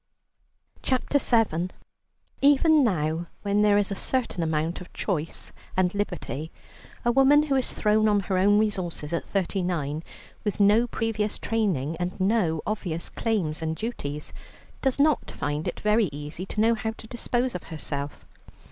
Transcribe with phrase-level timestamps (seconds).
[0.81, 1.69] CHAPTER VII
[2.41, 6.51] Even now, when there is a certain amount of choice and liberty,
[7.05, 10.03] a woman who is thrown on her own resources at thirty nine,
[10.43, 14.33] with no previous training, and no obvious claims and duties,
[14.81, 18.25] does not find it very easy to know how to dispose of herself.